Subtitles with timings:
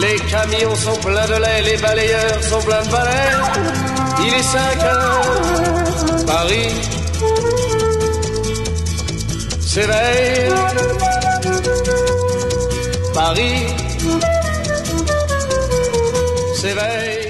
[0.00, 3.32] Les camions sont pleins de lait, les balayeurs sont pleins de balais.
[4.20, 6.96] Il est 5 heures, Paris
[9.60, 10.50] s'éveille.
[13.14, 13.66] Paris
[16.54, 17.26] s'éveille.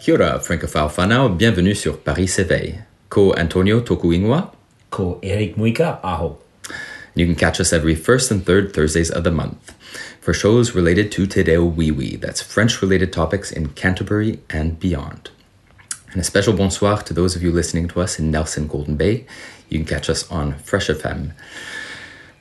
[0.00, 2.80] Kia ora, francophile bienvenue sur Paris s'éveille.
[3.08, 4.52] Ko Antonio Tokuingwa.
[4.90, 6.38] Ko Eric Muika, aho.
[7.20, 9.74] You can catch us every first and third Thursdays of the month
[10.22, 15.28] for shows related to Te Reo Wee that's French related topics in Canterbury and beyond.
[16.12, 19.26] And a special bonsoir to those of you listening to us in Nelson Golden Bay.
[19.68, 21.32] You can catch us on Fresh FM.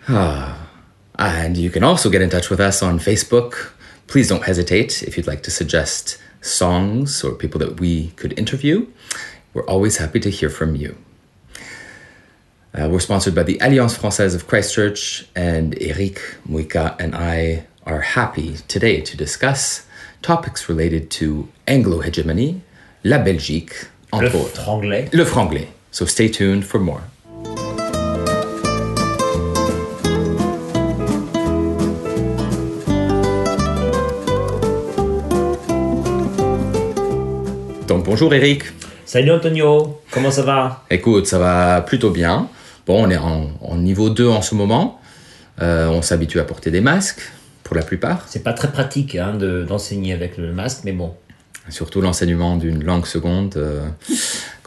[0.07, 0.69] Ah,
[1.15, 3.73] and you can also get in touch with us on Facebook.
[4.07, 8.87] Please don't hesitate if you'd like to suggest songs or people that we could interview.
[9.53, 10.95] We're always happy to hear from you.
[12.73, 18.01] Uh, we're sponsored by the Alliance Française of Christchurch, and Eric Muika and I are
[18.01, 19.87] happy today to discuss
[20.21, 22.61] topics related to Anglo hegemony,
[23.03, 23.73] la Belgique,
[24.13, 24.61] entre Le autres.
[24.63, 25.09] franglais.
[25.13, 25.67] Le franglais.
[25.91, 27.01] So stay tuned for more.
[37.87, 38.63] Donc bonjour Eric.
[39.05, 42.47] Salut Antonio, comment ça va Écoute, ça va plutôt bien.
[42.89, 44.99] Bon, on est en, en niveau 2 en ce moment.
[45.61, 47.21] Euh, on s'habitue à porter des masques,
[47.63, 48.23] pour la plupart.
[48.27, 51.13] C'est pas très pratique hein, de- d'enseigner avec le masque, mais bon.
[51.69, 53.87] Surtout l'enseignement d'une langue seconde, euh,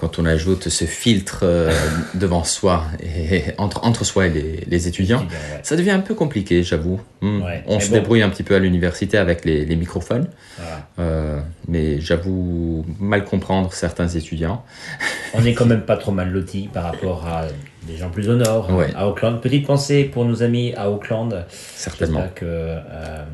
[0.02, 1.70] quand on ajoute ce filtre euh,
[2.14, 5.60] devant soi, et entre, entre soi et les, les étudiants, ouais.
[5.62, 7.00] ça devient un peu compliqué, j'avoue.
[7.20, 7.40] Hmm.
[7.42, 7.94] Ouais, on mais se bon.
[7.94, 10.26] débrouille un petit peu à l'université avec les, les microphones,
[10.58, 10.88] Voilà.
[10.98, 14.64] euh, mais j'avoue mal comprendre certains étudiants.
[15.34, 17.44] On est quand même pas trop mal lotis par rapport à
[17.86, 18.92] des gens plus au nord, Ouais.
[18.96, 19.40] à Auckland.
[19.40, 21.46] Petite pensée pour nos amis à Auckland.
[21.76, 22.26] Certainement.
[22.34, 23.24] Que euh,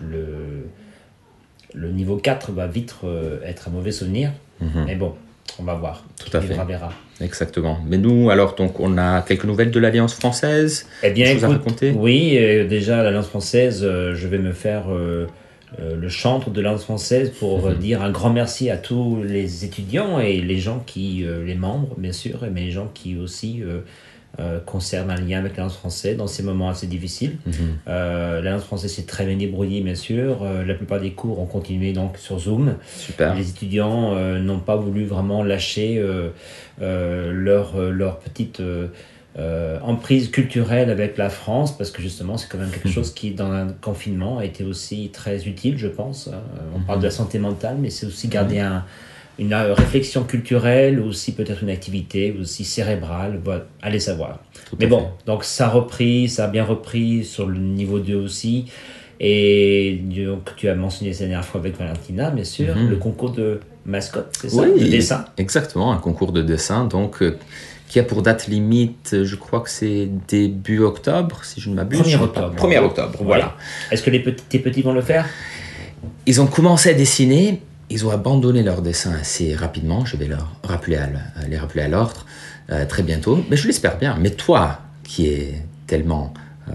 [0.00, 0.68] le,
[1.74, 4.30] le niveau 4 va vite euh, être un mauvais souvenir.
[4.86, 5.14] Mais bon,
[5.58, 6.04] on va voir.
[6.24, 6.48] Tout à fait.
[6.48, 6.92] vivra verra.
[7.20, 7.78] Exactement.
[7.86, 10.86] Mais nous, alors, donc, on a quelques nouvelles de l'Alliance française.
[11.02, 11.92] Eh bien, à écoute, raconter?
[11.96, 15.26] oui, euh, déjà l'Alliance française, euh, je vais me faire euh,
[15.78, 17.74] le chantre de l'Alliance française pour Mhm.
[17.76, 22.12] dire un grand merci à tous les étudiants et les gens qui, les membres, bien
[22.12, 23.62] sûr, mais les gens qui aussi
[24.40, 27.36] euh, conservent un lien avec l'Alliance française dans ces moments assez difficiles.
[27.46, 27.52] Mhm.
[27.88, 30.42] Euh, L'Alliance française s'est très bien débrouillée, bien sûr.
[30.42, 32.76] Euh, la plupart des cours ont continué donc sur Zoom.
[32.96, 33.34] Super.
[33.34, 36.02] Les étudiants n'ont pas voulu vraiment lâcher
[36.80, 38.62] leur, leur petite
[39.84, 43.50] emprise culturelle avec la France, parce que justement, c'est quand même quelque chose qui, dans
[43.50, 46.28] un confinement, a été aussi très utile, je pense.
[46.74, 48.84] On parle de la santé mentale, mais c'est aussi garder un-
[49.38, 54.40] une euh, réflexion culturelle, aussi peut-être une activité aussi cérébrale, voilà, allez savoir.
[54.68, 55.06] Tout Mais bon, fait.
[55.26, 58.66] donc ça a repris, ça a bien repris sur le niveau 2 aussi.
[59.20, 62.90] Et donc, tu as mentionné la dernière fois avec Valentina, bien sûr, Mhm.
[62.90, 64.62] le concours de mascotte, c'est ça?
[64.62, 65.24] Oui, De dessin?
[65.38, 67.38] Exactement, un concours de dessin, donc euh,
[67.88, 72.00] qui a pour date limite, je crois que c'est début octobre, si je ne m'abuse.
[72.00, 72.24] 1er Je sais pas.
[72.24, 72.54] octobre.
[72.56, 73.54] 1er octobre, voilà.
[73.90, 75.26] Est-ce que les petits, tes petits vont le faire?
[76.26, 77.60] Ils ont commencé à dessiner,
[77.92, 81.82] ils ont abandonné leur dessin assez rapidement, je vais leur rappeler à le- les rappeler
[81.82, 82.24] à l'ordre
[82.70, 84.16] euh, très bientôt, mais je l'espère bien.
[84.20, 86.32] Mais toi, qui es tellement...
[86.68, 86.72] euh,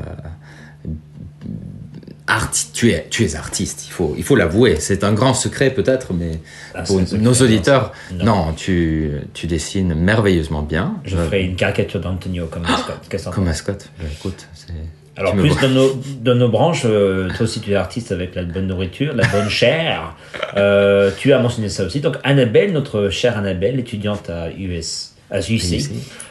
[2.28, 4.78] arti- tu, es, tu es artiste, il faut il faut l'avouer.
[4.80, 6.40] C'est un grand secret peut-être, mais
[6.76, 8.54] Ah, pour nos auditeurs, non, Non.
[8.54, 10.96] tu, tu dessines merveilleusement bien.
[11.06, 13.08] Je Euh, ferai une caricature d'Antonio comme mascotte.
[13.10, 14.74] Qu'est-ce que t'en Comme mascotte, bah, écoute, c'est...
[15.18, 18.36] Alors, tu plus dans nos, dans nos branches, euh, toi aussi tu es artiste avec
[18.36, 20.16] la bonne nourriture, la bonne chair.
[20.56, 22.00] Euh, tu as mentionné ça aussi.
[22.02, 25.90] Donc, Annabelle, notre chère Annabelle, étudiante à US, à UC.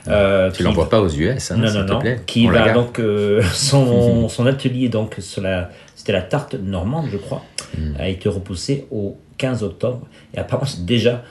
[0.09, 1.99] Euh, Tu qui- l'envoies pas aux US, hein, non, non, te non.
[1.99, 2.21] plaît.
[2.27, 3.01] Qui On va donc
[3.53, 7.43] son, son atelier donc sur la c'était la tarte normande, je crois,
[7.77, 7.95] Mm.
[7.99, 11.25] a été repoussé au 15 octobre et apparemment c'est déjà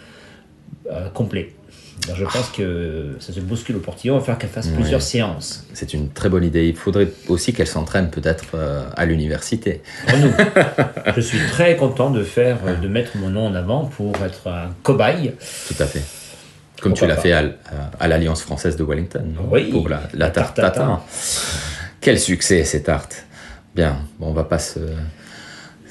[1.14, 1.54] complet.
[2.04, 4.16] Alors, je pense que ça se bouscule au portillon.
[4.16, 5.66] Il va falloir qu'elle fasse plusieurs séances.
[5.74, 6.68] C'est une très bonne idée.
[6.68, 9.82] Il faudrait aussi qu'elle s'entraîne peut-être euh, à l'université.
[11.16, 14.48] Je suis très content de faire, euh, de mettre mon nom en avant pour être
[14.48, 15.34] un cobaye.
[15.68, 16.04] Tout à fait.
[16.82, 17.56] Comme Pourquoi tu l'as fait à, l-
[18.00, 19.26] à l'Alliance française de Wellington.
[19.50, 21.02] Oui, Pour la, la tarte tarte tatin.
[22.02, 23.26] Quel succès ces tartes.
[23.74, 24.80] Bien, bon, on va pas se,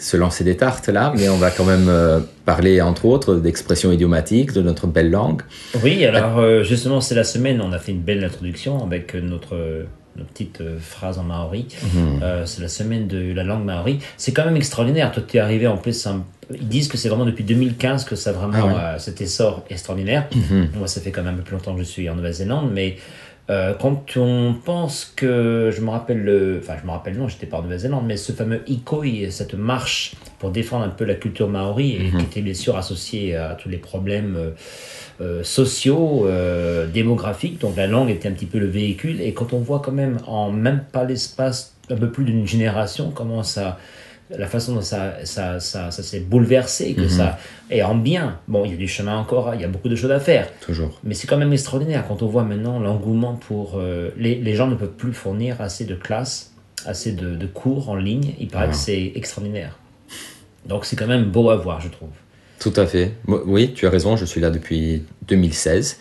[0.04, 3.90] se lancer des tartes là, mais on va quand même euh, parler entre autres d'expressions
[3.90, 5.42] idiomatiques de notre belle langue.
[5.82, 9.56] Oui, alors euh, justement, c'est la semaine, on a fait une belle introduction avec notre,
[10.16, 11.66] notre petite euh, phrase en maori.
[11.94, 12.20] Mhm.
[12.22, 13.98] Euh, c'est la semaine de la langue maori.
[14.18, 15.10] C'est quand même extraordinaire.
[15.10, 16.06] Toi, tu es arrivé en plus.
[16.06, 16.22] un-
[16.52, 18.72] Ils disent que c'est vraiment depuis 2015 que ça a vraiment Ah ouais.
[18.96, 20.28] euh, cet essor extraordinaire.
[20.34, 20.68] Mhm.
[20.78, 22.96] Moi, ça fait quand même un peu plus longtemps que je suis en Nouvelle-Zélande, mais
[23.50, 27.46] euh, quand on pense que, je me rappelle le, enfin je me rappelle non, j'étais
[27.46, 31.48] pas en Nouvelle-Zélande, mais ce fameux ikoi, cette marche pour défendre un peu la culture
[31.48, 34.50] maori et qui était bien sûr associée à tous les problèmes euh,
[35.20, 39.20] euh, sociaux, euh, démographiques, donc la langue était un petit peu le véhicule.
[39.20, 43.12] Et quand on voit quand même en même pas l'espace un peu plus d'une génération
[43.14, 43.78] comment ça
[44.30, 47.38] la façon dont ça, ça, ça, ça s'est bouleversé, que ça
[47.70, 48.38] est en bien.
[48.48, 50.48] Bon, il y a du chemin encore, il y a beaucoup de choses à faire.
[50.60, 50.98] Toujours.
[51.04, 53.74] Mais c'est quand même extraordinaire quand on voit maintenant l'engouement pour...
[53.78, 56.52] euh, les, les gens ne peuvent plus fournir assez de classes,
[56.86, 58.34] assez de, de cours en ligne.
[58.40, 58.70] Il paraît Ah.
[58.70, 59.78] que c'est extraordinaire.
[60.66, 62.08] Donc c'est quand même beau à voir, je trouve.
[62.58, 63.12] Tout à fait.
[63.26, 65.98] Oui, tu as raison, je suis là depuis 2016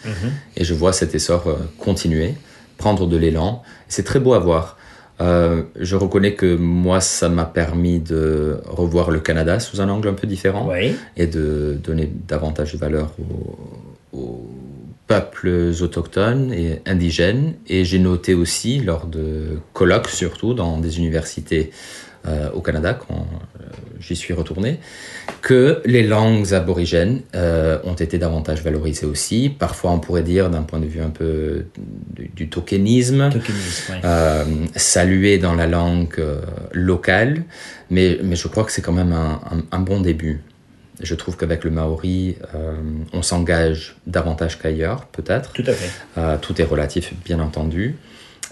[0.55, 2.35] et je vois cet essor euh, continuer,
[2.77, 3.63] prendre de l'élan.
[3.89, 4.77] C'est très beau à voir.
[5.23, 10.09] Euh, je reconnais que moi, ça m'a permis de revoir le Canada sous un angle
[10.09, 14.49] un peu différent Oui, et de donner davantage de valeur aux, aux
[15.07, 17.53] peuples autochtones et indigènes.
[17.67, 21.71] Et j'ai noté aussi, lors de colloques surtout, dans des universités
[22.27, 23.27] euh, au Canada, quand
[23.59, 23.63] euh,
[23.99, 24.79] j'y suis retourné,
[25.41, 29.49] que les langues aborigènes euh, ont été davantage valorisées aussi.
[29.49, 31.65] Parfois, on pourrait dire, d'un point de vue un peu
[32.15, 34.55] du, du tokenisme, tokenisme, ouais.
[34.75, 36.21] saluer dans la langue
[36.71, 37.43] locale,
[37.89, 40.41] mais, mais je crois que c'est quand même un, un- un bon début.
[41.01, 42.75] Je trouve qu'avec le maori, euh,
[43.13, 45.51] on s'engage davantage qu'ailleurs, peut-être.
[45.51, 45.89] Tout à fait.
[46.17, 47.95] Euh, tout est relatif, bien entendu.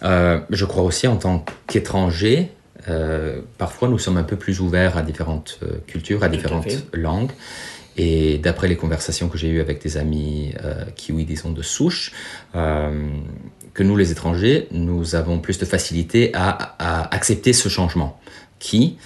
[0.04, 2.52] Euh, je crois aussi en tant qu'étranger,
[2.90, 7.32] euh, parfois nous sommes un peu plus ouverts à différentes euh, cultures, à différentes langues.
[7.98, 12.14] Et d'après les conversations que j'ai eues avec des amis euh, kiwis, disons, de souche,
[12.56, 13.10] euh,
[13.74, 18.20] que nous, les étrangers, nous avons plus de facilité à, à accepter ce changement,
[18.60, 18.98] qui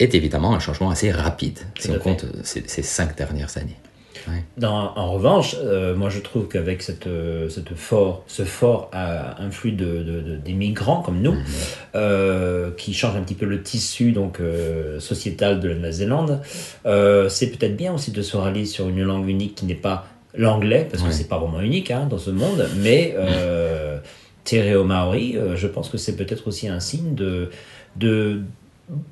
[0.00, 2.00] est évidemment un changement assez rapide, si Tout on fait.
[2.00, 3.76] compte ces, ces cinq dernières années.
[4.28, 4.44] Ouais.
[4.56, 9.72] Dans- en revanche, euh, moi je trouve qu'avec cette, euh, cette fort, ce fort influx
[9.72, 11.34] de, de- de- des migrants comme nous,
[11.94, 16.40] euh, qui change un petit peu le tissu donc euh, sociétal de la Nouvelle-Zélande,
[17.28, 20.86] c'est peut-être bien aussi de se rallier sur une langue unique qui n'est pas l'anglais,
[20.90, 21.08] parce Ouais.
[21.10, 23.98] que c'est pas vraiment unique hein, dans ce monde, mais euh,
[24.44, 27.50] Te Reo Maori, je pense que c'est peut-être aussi un signe de,
[27.96, 28.40] de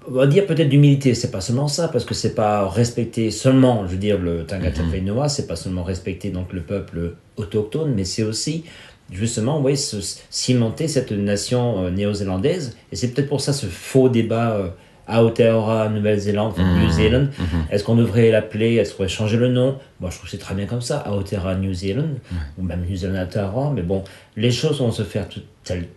[0.09, 3.87] on va dire peut-être d'humilité, c'est pas seulement ça, parce que c'est pas respecter seulement,
[3.87, 8.05] je veux dire, le Tangata Whenua, c'est pas seulement respecter donc le peuple autochtone, mais
[8.05, 8.65] c'est aussi
[9.13, 9.97] justement, oui, se,
[10.31, 14.69] cimenter cette nation euh, néo-zélandaise, et c'est peut-être pour ça ce faux débat euh,
[15.09, 17.27] Aotearoa, Nouvelle-Zélande, enfin, New Zealand,
[17.71, 19.77] est-ce qu'on devrait l'appeler, est-ce qu'on devrait changer le nom?
[19.99, 22.11] Moi, je trouve que c'est très bien comme ça, Aotearoa New Zealand,
[22.59, 24.05] ou même New Zealand Aotearoa, mais bon,
[24.37, 25.89] les choses vont se faire toutes telles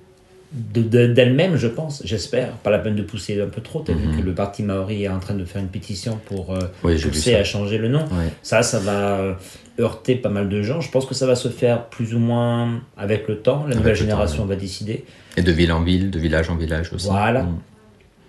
[0.53, 2.51] de- de- d'elle-même, je pense, j'espère.
[2.57, 3.81] Pas la peine de pousser un peu trop.
[3.83, 6.53] Tu as vu que le parti Maori est en train de faire une pétition pour
[6.53, 8.03] euh, Oui, pousser à changer le nom.
[8.03, 8.29] Ouais.
[8.43, 9.33] Ça, ça va euh,
[9.79, 10.79] heurter pas mal de gens.
[10.81, 13.65] Je pense que ça va se faire plus ou moins avec le temps.
[13.67, 15.05] La nouvelle temps, génération va décider.
[15.37, 17.07] Et de ville en ville, de village en village aussi.
[17.07, 17.43] Voilà.
[17.43, 17.57] Mm.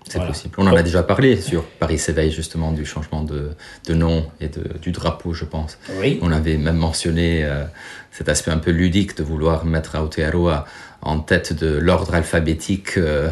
[0.06, 0.32] C'est Voilà.
[0.32, 0.54] possible.
[0.58, 3.50] On en a déjà parlé sur Paris s'éveille justement du changement de,
[3.88, 5.78] de nom et de, du drapeau, je pense.
[5.98, 6.18] Oui.
[6.22, 7.64] On avait même mentionné euh,
[8.12, 10.66] cet aspect un peu ludique de vouloir mettre Aotearoa
[11.00, 12.98] en tête de l'ordre alphabétique.
[12.98, 13.28] euh,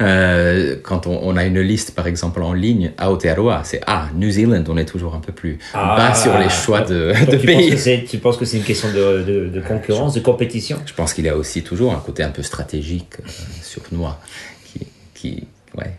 [0.00, 4.30] euh, quand on, on a une liste, par exemple, en ligne, Aotearoa, c'est Ah, New
[4.30, 7.26] Zealand, on est toujours un peu plus bas sur les choix de, Ah.
[7.26, 8.04] Tu, pays.
[8.08, 10.78] tu penses que c'est une question de, de- de concurrence, de compétition?
[10.86, 13.14] Je pense qu'il y a aussi toujours un côté un peu stratégique
[13.62, 14.20] sur Noix
[14.64, 15.96] qui, qui, ouais,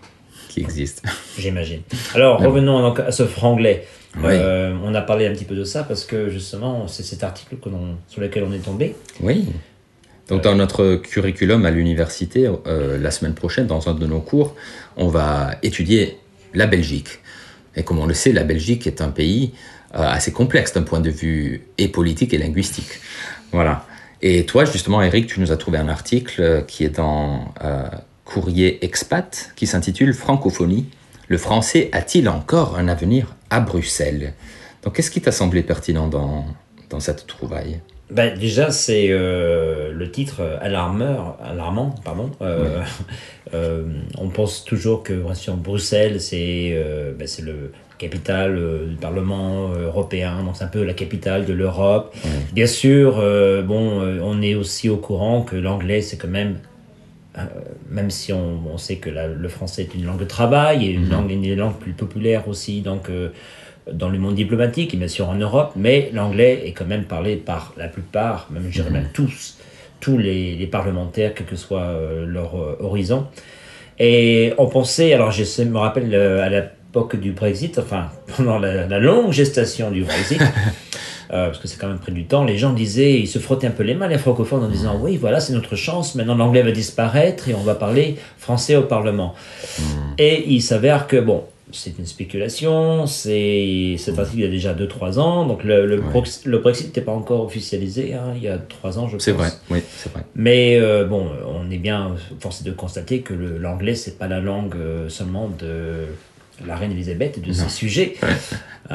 [0.58, 1.04] qui existe.
[1.38, 1.82] J'imagine.
[2.16, 3.86] Alors, revenons donc à ce franglais.
[4.18, 4.32] Oui.
[4.32, 7.58] Euh, on a parlé un petit peu de ça parce que justement, c'est cet article
[7.58, 7.70] que
[8.08, 8.96] sur lequel on est tombé.
[9.22, 9.46] Oui.
[10.28, 14.56] Donc dans notre curriculum à l'université, euh, la semaine prochaine, dans un de nos cours,
[14.98, 16.18] on va étudier
[16.54, 17.20] la Belgique.
[17.76, 19.54] Et comme on le sait, la Belgique est un pays
[19.96, 23.00] euh, assez complexe d'un point de vue et politique et linguistique.
[23.52, 23.86] Voilà.
[24.24, 27.54] Et toi, justement, Eric, tu nous as trouvé un article qui est dans
[28.28, 30.86] Courrier Expat, qui s'intitule Francophonie.
[31.30, 34.34] Le français a-t-il encore un avenir à Bruxelles?
[34.84, 36.46] Donc qu'est-ce qui t'a semblé pertinent dans,
[36.90, 37.80] dans cette trouvaille?
[38.12, 41.96] Ben, déjà, c'est euh, le titre alarmeur, alarmant.
[42.04, 42.32] Pardon.
[42.42, 42.84] Euh,
[43.54, 43.84] euh,
[44.18, 45.14] on pense toujours que
[45.54, 46.78] Bruxelles, c'est
[47.26, 52.16] c'est le capitale du Parlement européen, donc c'est un peu la capitale de l'Europe.
[52.54, 53.16] Bien sûr,
[53.66, 56.58] bon, on est aussi au courant que l'anglais, c'est quand même
[57.38, 57.42] euh,
[57.90, 60.90] même si on, on sait que la- le français est une langue de travail et
[60.92, 63.30] une, langue, une des langues plus populaires aussi donc, euh,
[63.92, 67.36] dans le monde diplomatique et bien sûr en Europe, mais l'anglais est quand même parlé
[67.36, 69.58] par la plupart, même je dirais même tous,
[70.00, 73.28] tous les, les parlementaires, quel que soit euh, leur horizon.
[74.00, 79.00] Et on pensait, alors je me rappelle à l'époque du Brexit, enfin pendant la, la
[79.00, 80.42] longue gestation du Brexit,
[81.32, 83.68] euh, parce que c'est quand même pris du temps, les gens disaient, ils se frottaient
[83.68, 86.64] un peu les mains, les francophones, en disant oui, voilà, c'est notre chance, maintenant l'anglais
[86.64, 89.36] va disparaître et on va parler français au Parlement.
[90.18, 94.74] Et il s'avère que, bon, c'est une spéculation, c'est cet article il y a déjà
[94.74, 99.00] 2-3 ans, donc le, le, Brexit n'était pas encore officialisé, hein, il y a 3
[99.00, 99.24] ans, je pense.
[99.24, 100.24] C'est vrai, oui, c'est vrai.
[100.36, 104.76] Mais euh, bon, on est bien forcé de constater que l'anglais, c'est pas la langue
[104.76, 106.06] euh, seulement de
[106.66, 108.16] la reine Elisabeth et de ses sujets.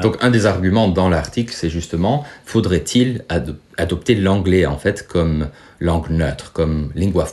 [0.01, 5.49] Donc un des arguments dans l'article, c'est justement, faudrait-il ado- adopter l'anglais en fait comme
[5.79, 7.27] langue neutre, comme lingua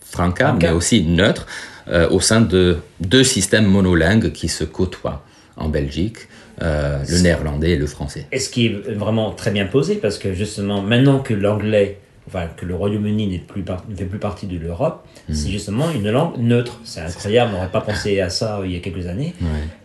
[0.00, 0.56] Franca.
[0.60, 1.46] mais aussi neutre,
[1.88, 5.24] euh, au sein de deux systèmes monolingues qui se côtoient
[5.56, 6.18] en Belgique,
[6.62, 8.26] euh, le néerlandais et le français.
[8.30, 12.46] Et ce qui est vraiment très bien posé, parce que justement, maintenant que l'anglais, enfin
[12.56, 16.36] que le Royaume-Uni n'est plus ne fait plus partie de l'Europe, c'est justement une langue
[16.38, 16.80] neutre.
[16.84, 19.34] C'est incroyable, on n'aurait pas pensé à ça euh, il y a quelques années.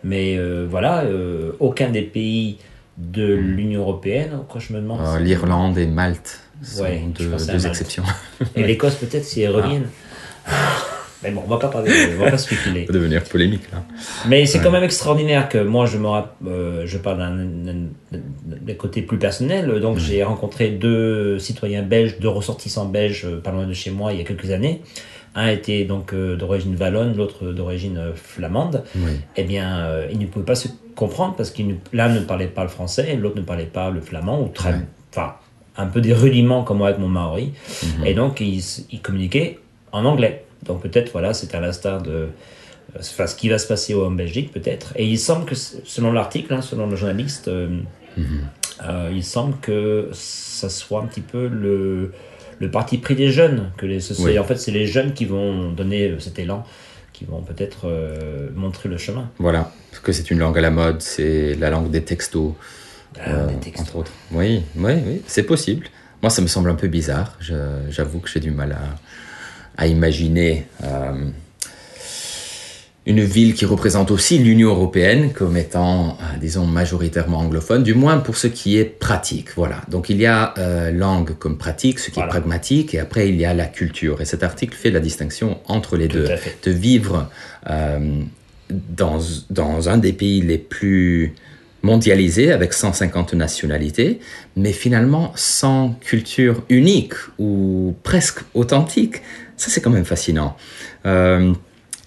[0.03, 2.57] Mais euh, voilà, euh, aucun des pays
[2.97, 4.99] de l'Union européenne, quoi je me demande.
[5.01, 8.03] Euh, L'Irlande et Malte sont Ouais, deux, deux exceptions.
[8.55, 9.87] Et l'Écosse peut-être si elles reviennent.
[11.23, 12.85] Mais bon, on va pas parler, on va pas spéculer.
[12.85, 13.83] Ça va devenir polémique là.
[14.27, 16.07] Mais c'est quand même extraordinaire que moi, je me
[16.47, 19.79] euh, je parle d'un- côté plus personnel.
[19.81, 24.13] Donc, j'ai rencontré deux citoyens belges, deux ressortissants belges, euh, pas loin de chez moi,
[24.13, 24.81] il y a quelques années.
[25.35, 28.83] Un était donc euh, d'origine wallonne, l'autre d'origine flamande.
[28.95, 29.11] Oui.
[29.35, 31.61] Eh bien, euh, ils ne pouvaient pas se comprendre parce que
[31.93, 34.79] l'un ne parlait pas le français l'autre ne parlait pas le flamand, ou très, Ouais.
[35.11, 35.35] enfin,
[35.77, 37.51] un peu des rudiments comme moi avec mon maori.
[37.99, 38.05] Mhm.
[38.05, 39.59] Et donc, ils communiquaient
[39.91, 40.45] en anglais.
[40.63, 42.11] Donc, peut-être, voilà, c'est à l'instar de.
[42.11, 42.27] euh,
[42.99, 44.93] Enfin, ce qui va se passer en Belgique, peut-être.
[44.95, 47.67] Et il semble que, selon l'article, hein, selon le journaliste, euh,
[48.83, 52.13] euh, il semble que ça soit un petit peu le,
[52.59, 53.71] le parti pris des jeunes.
[53.77, 54.39] Que les, ce Oui.
[54.39, 56.65] En fait, c'est les jeunes qui vont donner cet élan,
[57.13, 59.29] qui vont peut-être euh, montrer le chemin.
[59.37, 62.53] Voilà, parce que c'est une langue à la mode, c'est la langue des textos,
[63.23, 63.81] Ah, des textos.
[63.87, 64.11] entre autres.
[64.31, 65.87] Oui, oui, oui, c'est possible.
[66.23, 67.37] Moi, ça me semble un peu bizarre.
[67.89, 68.81] J'avoue que j'ai du mal à,
[69.79, 71.13] à imaginer euh,
[73.05, 78.17] une ville qui représente aussi l'Union européenne comme étant, euh, disons, majoritairement anglophone, du moins
[78.17, 79.47] pour ce qui est pratique.
[79.55, 79.81] Voilà.
[79.89, 82.27] Donc il y a euh, langue comme pratique, ce qui Voilà.
[82.27, 84.21] est pragmatique, et après il y a la culture.
[84.21, 86.27] Et cet article fait la distinction entre les Tout deux.
[86.63, 87.29] De vivre
[87.69, 88.21] euh,
[88.69, 89.19] dans,
[89.49, 91.33] dans un des pays les plus
[91.81, 94.19] mondialisés, avec 150 nationalités,
[94.57, 99.21] mais finalement sans culture unique ou presque authentique.
[99.59, 100.55] Ça, c'est quand même fascinant.
[101.05, 101.53] Euh,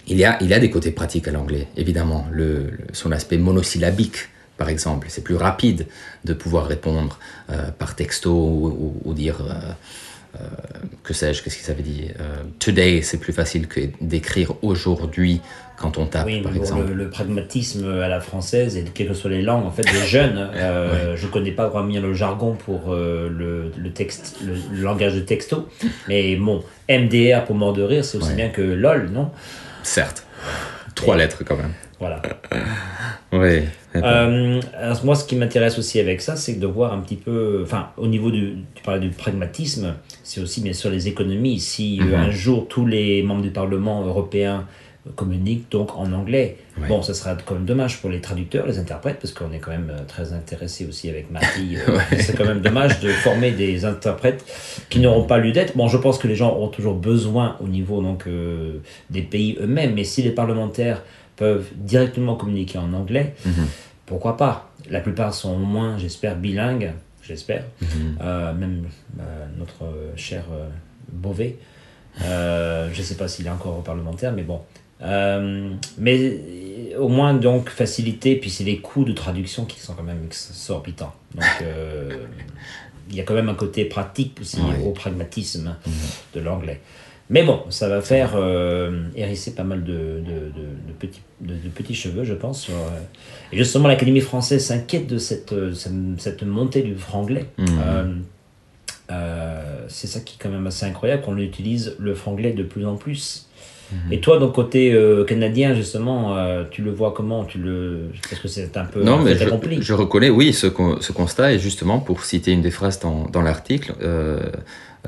[0.07, 2.27] il, y a, il y a des côtés pratiques à l'anglais, évidemment.
[2.95, 5.09] Son aspect monosyllabique, par exemple.
[5.11, 5.87] C'est plus rapide
[6.25, 7.19] de pouvoir répondre
[7.51, 8.33] euh, par texto
[9.05, 9.37] ou, dire,
[10.41, 10.41] euh,
[11.03, 15.43] que sais-je, qu'est-ce qu'il avait dit euh, Today, c'est plus facile que d'écrire aujourd'hui
[15.77, 16.87] quand on tape, Oui, par bon, exemple.
[16.89, 20.07] le, le pragmatisme à la française, et quelles que soient les langues, en fait, des
[20.07, 24.55] jeunes, euh, je connais pas vraiment bien le jargon pour euh, le, le texte, le,
[24.77, 25.69] le langage de texto,
[26.09, 28.37] mais bon, MDR pour mort de rire, c'est aussi Ouais.
[28.37, 29.31] bien que LOL, non?
[29.83, 30.27] Certes.
[30.95, 31.73] Trois lettres quand même.
[31.99, 32.23] Voilà.
[33.33, 33.61] Oui.
[33.97, 34.61] Euh,
[35.05, 38.07] moi, ce qui m'intéresse aussi avec ça, c'est de voir un petit peu, enfin, au
[38.07, 41.59] niveau du, tu parlais du pragmatisme, c'est aussi bien sûr les économies.
[41.59, 44.67] Si euh, un jour tous les membres du Parlement européen
[45.17, 46.87] communiquent donc en anglais, Ouais.
[46.89, 49.73] bon, ça sera quand même dommage pour les traducteurs, les interprètes, parce qu'on est quand
[49.73, 51.77] même euh, très intéressé aussi avec Marie.
[51.77, 54.45] euh, C'est quand même dommage de former des interprètes
[54.89, 55.77] qui n'auront pas lieu d'être.
[55.77, 58.79] Bon, je pense que les gens auront toujours besoin au niveau donc euh,
[59.11, 61.03] des pays eux-mêmes, mais si les parlementaires
[61.37, 63.35] peuvent directement communiquer en anglais,
[64.07, 64.71] pourquoi pas?
[64.89, 66.93] La plupart sont au moins, j'espère, bilingues,
[67.23, 67.65] j'espère.
[68.21, 68.85] Euh, même
[69.19, 69.23] euh,
[69.59, 69.85] notre
[70.17, 70.45] cher
[71.11, 71.57] Beauvais.
[72.21, 74.61] Je ne sais pas s'il est encore parlementaire, mais bon.
[75.03, 76.39] Euh, mais
[76.99, 81.15] au moins, donc, faciliter, puis c'est les coûts de traduction qui sont quand même exorbitants.
[81.35, 82.11] Donc, euh,
[83.11, 84.85] il y a quand même un côté pratique aussi Ouais.
[84.87, 85.75] au pragmatisme
[86.35, 86.81] de l'anglais.
[87.31, 91.55] Mais bon, ça va faire euh, hérisser pas mal de, de, de- de petits, de,
[91.55, 92.61] de petits cheveux, je pense.
[92.63, 93.01] sur, euh,
[93.53, 95.55] et justement, l'Académie française s'inquiète de cette,
[96.19, 97.47] cette, montée du franglais.
[99.11, 102.87] Euh, c'est ça qui est quand même assez incroyable, qu'on utilise le franglais de plus
[102.87, 103.49] en plus.
[104.11, 107.45] Et toi, donc côté euh, canadien, justement, euh, tu le vois comment?
[107.45, 108.11] Tu le...
[108.29, 110.69] Parce que c'est un peu Non, mais je, reconnais, oui, ce,
[111.01, 111.53] ce constat.
[111.55, 114.41] Et justement, pour citer une des phrases dans, dans l'article, euh,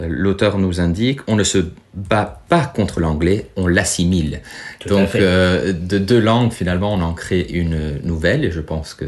[0.01, 1.59] l'auteur nous indique on ne se
[1.95, 4.41] bat pas contre l'anglais, on l'assimile.
[4.87, 8.45] Donc, euh, de deux langues, finalement, on en crée une nouvelle.
[8.45, 9.07] Et je pense que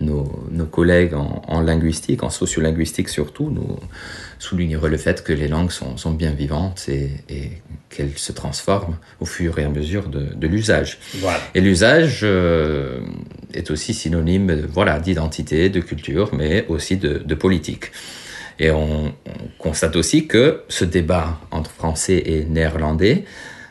[0.00, 3.78] nos, nos collègues en, en linguistique, en sociolinguistique surtout, nous
[4.38, 7.52] souligneraient le fait que les langues sont, sont bien vivantes et, et
[7.90, 10.98] qu'elles se transforment au fur et à mesure de, de l'usage.
[11.16, 11.38] Voilà.
[11.54, 13.00] Et l'usage euh,
[13.52, 17.92] est aussi synonyme voilà, d'identité, de culture, mais aussi de, de politique.
[18.60, 19.12] Et on, on
[19.58, 23.24] constate aussi que ce débat entre français et néerlandais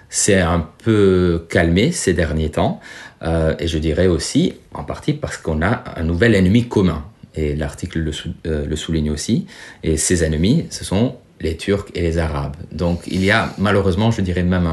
[0.10, 2.82] s'est un peu calmé ces derniers temps.
[3.22, 7.06] Euh, et je dirais aussi, en partie parce qu'on a un nouvel ennemi commun.
[7.36, 8.12] Et l'article
[8.48, 9.46] euh, le souligne aussi.
[9.84, 12.58] Et ces ennemis, ce sont les Turcs et les Arabes.
[12.72, 14.68] Donc il y a malheureusement, je dirais même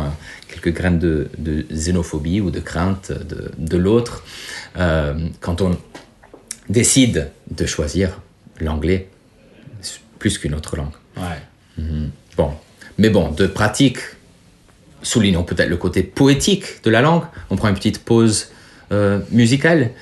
[0.48, 4.24] quelques graines de, de xénophobie ou de crainte de, de l'autre
[4.78, 5.76] euh, quand on
[6.68, 8.20] décide de choisir
[8.58, 9.08] l'anglais
[10.26, 10.96] plus qu'une autre langue.
[11.16, 11.84] Ouais.
[12.36, 12.50] Bon,
[12.98, 13.98] mais bon, de pratique,
[15.00, 17.22] soulignons peut-être le côté poétique de la langue.
[17.48, 18.50] On prend une petite pause
[18.90, 19.92] euh, musicale.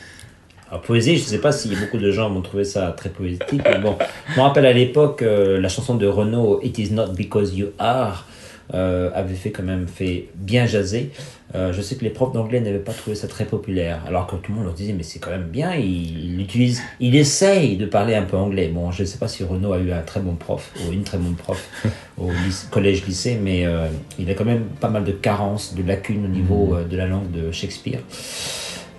[0.70, 3.60] Alors, poésie, je ne sais pas si beaucoup de gens vont trouver ça très poétique,
[3.66, 3.98] mais bon,
[4.30, 7.72] je me rappelle à l'époque, euh, la chanson de Renaud, It is not because you
[7.78, 8.26] are,
[8.72, 11.10] euh, avait fait quand même fait bien jaser.
[11.54, 14.34] Euh, je sais que les profs d'anglais n'avaient pas trouvé ça très populaire, alors que
[14.36, 17.76] tout le monde leur disait, mais c'est quand même bien, il, il utilise, il essaye
[17.76, 18.68] de parler un peu anglais.
[18.74, 21.04] Bon, je ne sais pas si Renaud a eu un très bon prof, ou une
[21.04, 21.62] très bonne prof
[22.18, 23.86] au lycée- collège-lycée, mais euh,
[24.18, 27.06] il a quand même pas mal de carences, de lacunes au niveau euh, de la
[27.06, 28.00] langue de Shakespeare.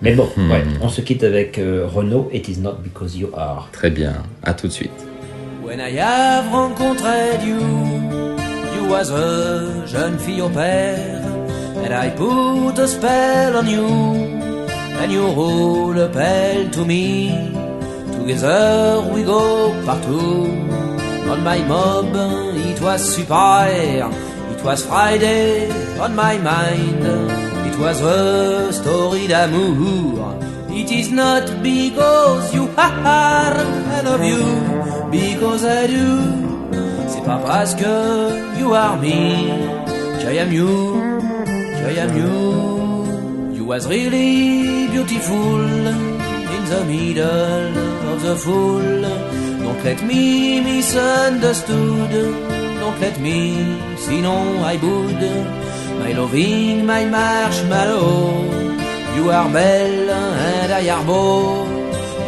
[0.02, 3.68] Mais bon, ouais, on se quitte avec euh, Renaud, It is not because you are.
[3.72, 4.90] Très bien, à tout de suite.
[5.62, 7.58] When I have rencontré you,
[8.94, 11.22] a jeune fille au père,
[11.84, 13.86] and I put a spell on you,
[15.00, 17.30] and you roll a bell to me.
[18.12, 20.66] Together we go partout.
[21.30, 22.14] On my mob,
[22.70, 23.66] it was super.
[23.66, 25.68] It was Friday
[26.00, 27.04] on my mind.
[27.68, 30.38] It was a story d'amour.
[30.70, 36.45] It is not because you are, I love you, because I do.
[37.26, 39.50] C'est pas parce que you are me,
[40.28, 41.02] I am you,
[41.84, 43.56] I am you.
[43.56, 45.58] You was really beautiful
[46.56, 47.76] in the middle
[48.12, 49.02] of the fool.
[49.60, 52.12] Don't let me misunderstood.
[52.78, 55.22] Don't let me, sinon I would.
[55.98, 58.44] My loving, my marshmallow.
[59.16, 61.66] You are belle and I are beau.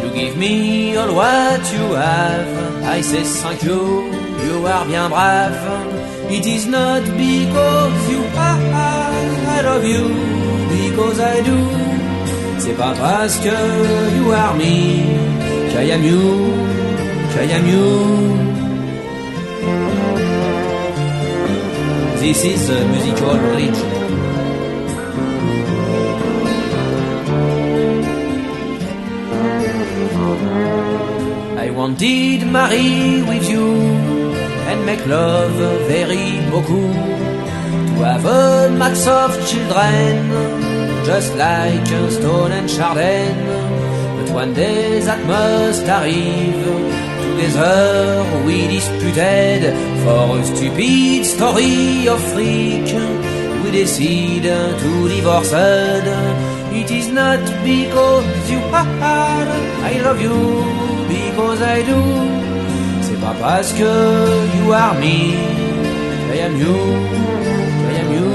[0.03, 2.83] You give me all what you have.
[2.83, 4.28] I say thank you.
[4.45, 5.99] You are bien brave.
[6.31, 8.61] It is not because you are.
[9.57, 10.05] I love you
[10.71, 11.59] because I do.
[12.59, 13.57] C'est pas parce que
[14.17, 15.05] you are me.
[15.77, 16.23] I am you.
[17.41, 18.49] I am you.
[22.21, 23.81] This is a musical bridge.
[31.57, 34.18] I wanted marry with you
[34.69, 35.57] and make love
[35.89, 36.93] very beaucoup.
[37.97, 40.31] To have a max of children,
[41.05, 43.37] just like Stone and Chardin.
[44.17, 46.99] But one day that must arrive.
[47.25, 49.63] Together we disputed
[50.05, 52.89] for a stupid story of freak.
[53.63, 54.47] We decide
[54.83, 55.53] to divorce.
[56.81, 59.49] It is not because you are,
[59.91, 60.39] I love you,
[61.09, 62.38] because I do.
[63.29, 63.91] Pas parce que
[64.57, 65.37] you are me,
[66.33, 66.77] I am you,
[67.91, 68.31] I am you.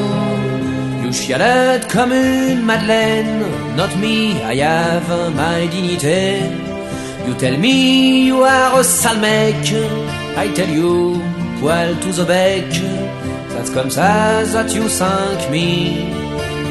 [1.04, 3.44] You chialette comme une madeleine,
[3.76, 6.42] not me, I have my dignité.
[7.26, 9.26] You tell me you are a sale
[10.38, 11.20] I tell you,
[11.60, 12.70] poil to the bec.
[13.50, 16.06] That's comme ça that you thank me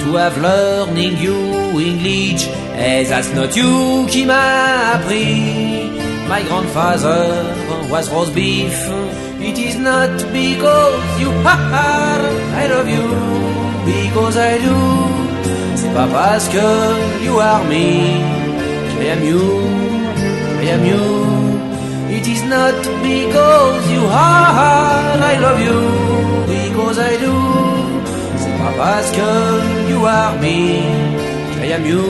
[0.04, 1.36] to have learning you
[1.76, 2.46] English.
[2.78, 5.90] Et that's not you qui m'a appris.
[6.28, 8.32] My grandfather was roast.
[8.34, 12.22] It is not because you are,
[12.62, 13.06] I love you,
[13.84, 14.78] because I do.
[15.76, 16.68] C'est pas parce que
[17.24, 17.86] you are me,
[18.98, 19.44] I am you,
[20.62, 21.04] I am you.
[22.16, 25.78] It is not because you are, I love you,
[26.48, 27.36] because I do.
[28.40, 29.30] C'est pas parce que
[29.90, 30.80] you are me,
[31.60, 32.04] I am you,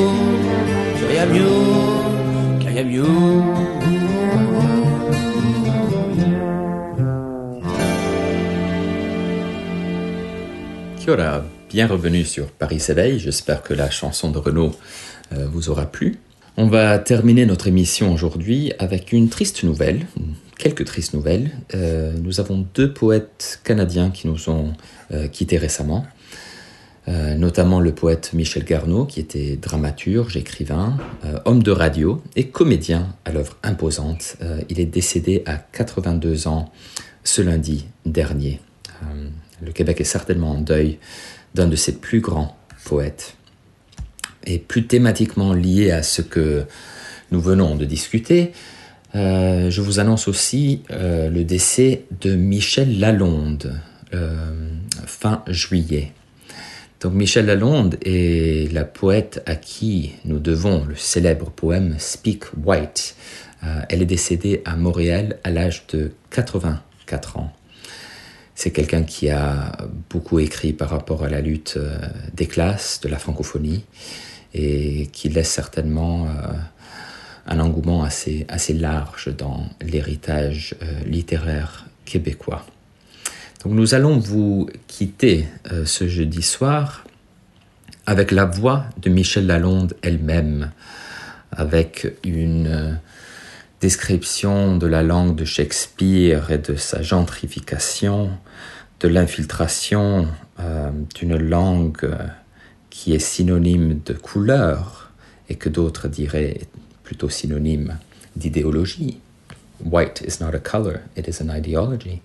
[1.11, 1.53] I am you,
[2.69, 4.02] I am you.
[11.03, 13.19] Kia ora, bienvenue sur Paris s'éveille.
[13.19, 14.71] J'espère que la chanson de Renaud
[15.33, 16.21] euh, vous aura plu.
[16.57, 20.07] On va terminer notre émission aujourd'hui avec une triste nouvelle,
[20.59, 21.51] quelques tristes nouvelles.
[21.75, 24.75] Euh, nous avons deux poètes canadiens qui nous ont
[25.13, 26.07] euh, quittés récemment.
[27.09, 30.99] notamment le poète Michel Garneau, qui était dramaturge, écrivain,
[31.47, 34.37] homme de radio et comédien à l'œuvre imposante.
[34.69, 36.71] il est décédé à 82 ans
[37.25, 38.61] ce lundi dernier.
[39.65, 40.99] Le Québec est certainement en deuil
[41.55, 43.37] d'un de ses plus grands poètes.
[44.45, 46.65] Et plus thématiquement lié à ce que
[47.31, 48.53] nous venons de discuter,
[49.15, 53.79] euh, je vous annonce aussi euh, le décès de Michel Lalonde,
[54.15, 54.51] euh,
[55.07, 56.13] fin juillet.
[57.01, 63.17] Donc Michel Lalonde est la poète à qui nous devons le célèbre poème Speak White.
[63.89, 67.53] elle est décédée à Montréal à l'âge de 84 ans.
[68.55, 69.73] C'est quelqu'un qui a
[70.11, 71.99] beaucoup écrit par rapport à la lutte euh,
[72.35, 73.85] des classes, de la francophonie,
[74.55, 76.53] et qui laisse certainement euh,
[77.47, 82.67] un engouement assez, large dans l'héritage euh, littéraire québécois.
[83.65, 85.47] Donc nous allons vous quitter
[85.85, 87.05] ce jeudi soir
[88.07, 90.73] avec la voix de Michel Lalonde elle-même,
[91.53, 92.99] avec une
[93.83, 98.31] description de la langue de Shakespeare et de sa gentrification,
[99.01, 100.29] de l'infiltration
[100.61, 102.17] euh, d'une langue euh,
[102.91, 105.11] qui est synonyme de couleur
[105.49, 106.61] et que d'autres diraient
[107.03, 107.99] plutôt synonyme
[108.37, 109.19] d'idéologie.
[109.85, 112.23] White is not a color, it is an ideology.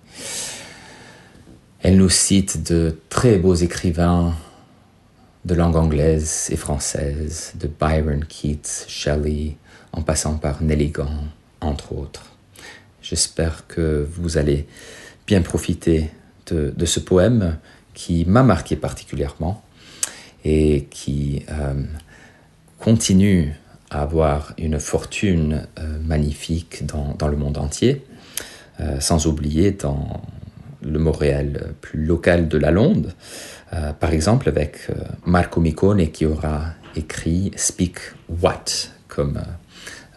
[1.80, 4.32] Elle nous cite de très beaux écrivains
[5.44, 9.56] de langue anglaise et française, de Byron, Keats, Shelley,
[9.92, 11.10] en passant par Nelligan,
[11.60, 12.32] entre autres.
[13.02, 14.66] J'espère que vous allez
[15.26, 16.10] bien profiter
[16.46, 17.58] de, ce poème
[17.94, 19.62] qui m'a marqué particulièrement
[20.44, 21.74] et qui euh,
[22.78, 23.54] continue
[23.90, 28.04] à avoir une fortune euh, magnifique dans, le monde entier,
[28.80, 30.22] euh, sans oublier dans
[30.82, 33.12] le Montréal plus local de la Londe,
[33.98, 34.86] par exemple avec
[35.26, 38.64] Marco Micone qui aura écrit Speak What
[39.08, 39.42] comme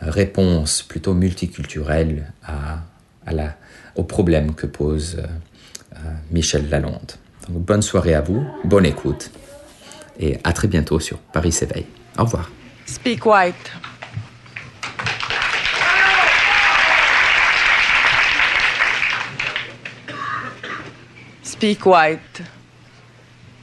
[0.01, 2.79] réponse plutôt multiculturelle à,
[3.25, 3.55] à la,
[3.95, 5.97] au problème que pose euh,
[6.31, 7.13] Michel Lalonde.
[7.49, 9.31] Bonne soirée à vous, bonne écoute
[10.19, 11.85] et à très bientôt sur Paris s'éveille.
[12.17, 12.49] Au revoir.
[12.85, 13.71] Speak White.
[21.43, 22.41] Speak White.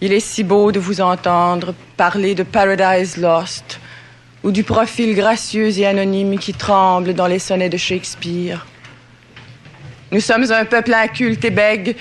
[0.00, 3.77] Il est si beau de vous entendre parler de Paradise Lost
[4.48, 8.64] ou du profil gracieux et anonyme qui tremble dans les sonnets de Shakespeare.
[10.10, 11.96] Nous sommes un peuple inculte et bègue,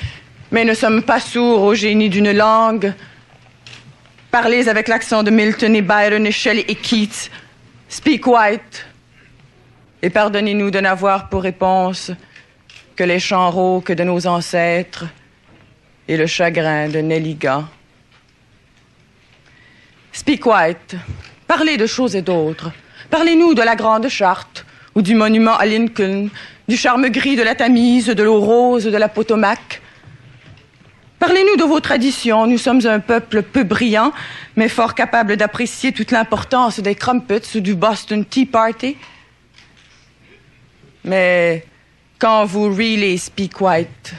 [0.50, 2.94] mais ne sommes pas sourds au génie d'une langue.
[4.32, 7.30] Parlez avec l'accent de Milton et Byron et Shelley et Keats.
[7.90, 8.86] Speak white.
[10.02, 12.12] Et pardonnez-nous de n'avoir pour réponse
[12.96, 15.04] que les chants rauques de nos ancêtres
[16.08, 17.66] et le chagrin de Nelligan.
[20.14, 20.96] Speak white.
[21.48, 22.72] Parlez de choses et d'autres.
[23.10, 26.30] Parlez-nous de la Grande Charte ou du monument à Lincoln
[26.68, 29.82] du charme gris de la Tamise, de l'eau rose de la Potomac.
[31.20, 32.46] Parlez-nous de vos traditions.
[32.46, 34.12] Nous sommes un peuple peu brillant,
[34.58, 38.98] mais fort capable d'apprécier toute l'importance des crumpets ou du Boston Tea Party.
[41.06, 41.66] Mais
[42.20, 44.14] quand vous really speak white,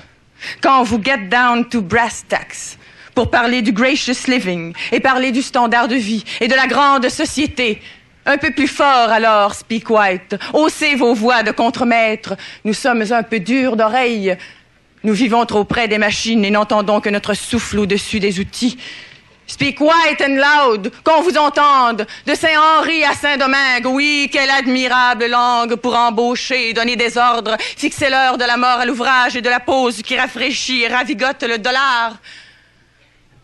[0.63, 2.79] quand vous get down to brass tacks
[3.19, 7.09] pour parler du gracious living et parler du standard de vie et de la grande
[7.09, 7.83] société,
[8.25, 10.37] un peu plus fort alors, Speak White.
[10.53, 12.37] Haussez vos voix de contremaître.
[12.65, 14.37] Nous sommes un peu durs d'oreille.
[15.03, 18.79] Nous vivons trop près des machines et n'entendons que notre souffle au-dessus des outils.
[19.49, 23.87] Speak white and loud, qu'on vous entende, de Saint-Henri à Saint-Domingue.
[23.87, 28.87] Oui, quelle admirable langue pour embaucher, donner des ordres, fixer l'heure de la mort à
[28.87, 32.13] l'ouvrage et de la pause qui rafraîchit et ravigote le dollar.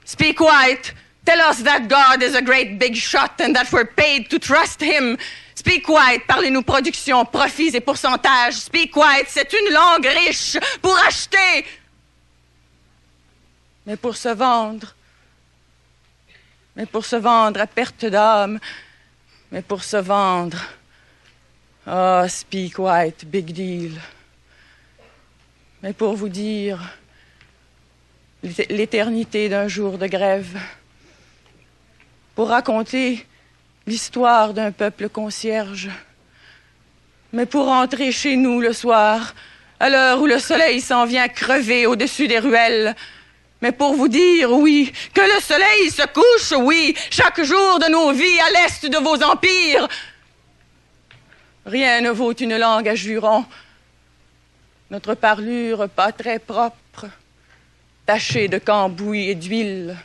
[0.04, 0.92] Speak white,
[1.24, 4.80] Tell us that God is a great big shot and that we're paid to trust
[4.80, 5.16] him.
[5.54, 8.56] Speak white, parlez-nous production, profits et pourcentages.
[8.56, 11.64] Speak white, c'est une langue riche pour acheter,
[13.86, 14.94] mais pour se vendre.
[16.76, 18.58] Mais pour se vendre à perte d'âme,
[19.50, 20.58] mais pour se vendre.
[21.86, 23.98] oh, speak white, big deal.
[25.82, 26.80] Mais pour vous dire
[28.68, 30.58] l'éternité d'un jour de grève
[32.34, 33.24] pour raconter
[33.86, 35.88] l'histoire d'un peuple concierge,
[37.32, 39.34] mais pour rentrer chez nous le soir,
[39.80, 42.94] à l'heure où le soleil s'en vient crever au-dessus des ruelles,
[43.60, 48.12] mais pour vous dire, oui, que le soleil se couche, oui, chaque jour de nos
[48.12, 49.88] vies à l'est de vos empires.
[51.64, 53.46] Rien ne vaut une langue à jurons.
[54.90, 57.06] Notre parlure pas très propre,
[58.06, 59.96] tachée de cambouis et d'huile.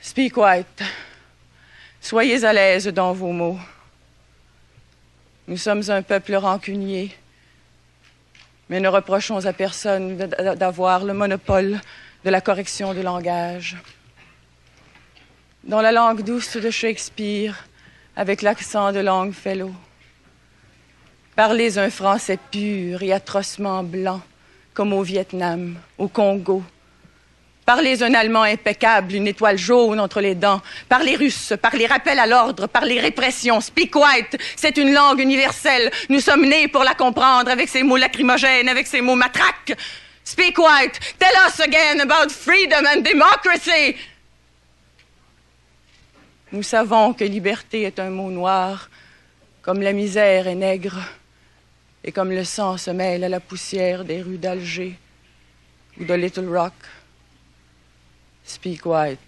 [0.00, 0.82] Speak white.
[2.00, 3.58] Soyez à l'aise dans vos mots.
[5.46, 7.14] Nous sommes un peuple rancunier,
[8.68, 11.80] mais ne reprochons à personne d'avoir le monopole
[12.24, 13.76] de la correction du langage.
[15.64, 17.66] Dans la langue douce de Shakespeare,
[18.16, 19.74] avec l'accent de Longfellow,
[21.36, 24.20] parlez un français pur et atrocement blanc,
[24.72, 26.62] comme au Vietnam, au Congo,
[27.64, 30.60] Parlez un allemand impeccable, une étoile jaune entre les dents.
[30.86, 33.60] Parlez russe, parlez rappel à l'ordre, parlez répression.
[33.62, 35.90] Speak white, c'est une langue universelle.
[36.10, 39.74] Nous sommes nés pour la comprendre avec ses mots lacrymogènes, avec ses mots matraques.
[40.24, 43.96] Speak white, tell us again about freedom and democracy.
[46.52, 48.90] Nous savons que liberté est un mot noir,
[49.62, 50.98] comme la misère est nègre,
[52.04, 54.98] et comme le sang se mêle à la poussière des rues d'Alger
[55.98, 56.74] ou de Little Rock.
[58.44, 59.18] Speak white.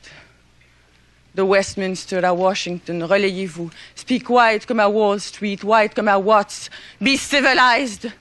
[1.35, 3.71] De Westminster à Washington, relayez-vous.
[3.95, 6.71] Speak white comme à Wall Street, white comme à Watts.
[7.01, 8.13] Be civilized.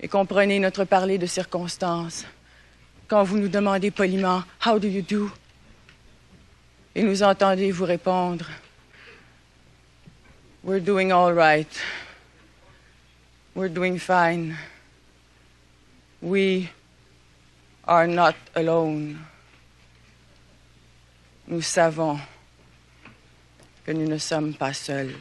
[0.00, 2.24] Et comprenez notre parler de circonstances.
[3.06, 5.30] Quand vous nous demandez poliment, How do you do?
[6.96, 8.46] Et nous entendez vous répondre,
[10.64, 11.68] We're doing all right.
[13.54, 14.58] We're doing fine.
[16.20, 16.70] We
[17.84, 19.26] are not alone.
[21.46, 22.18] Nous savons
[23.86, 25.14] que nous ne sommes pas seuls.